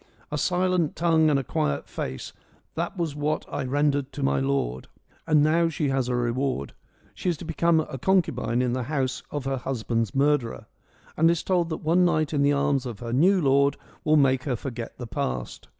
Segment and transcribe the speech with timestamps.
[0.31, 2.33] A silent tongue and a quiet face—
[2.73, 4.87] that was what I rendered to my lord.'
[5.27, 6.73] And now she has her reward:
[7.13, 10.65] she is to become a concubine in the house of her husband's murderer,
[11.15, 14.45] and is told that one night in the arms of her new lord will make
[14.45, 15.67] her forget the past.